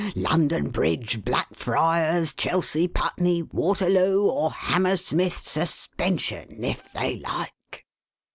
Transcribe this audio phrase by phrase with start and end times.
[0.15, 7.85] London Bridge, Blackfriars, Chelsea, Putney, Waterloo, or Hammersmith Suspension— if they like